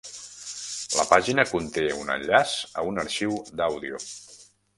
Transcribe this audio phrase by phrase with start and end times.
[0.93, 2.55] La pàgina conté un enllaç
[2.85, 4.03] a un arxiu d'àudio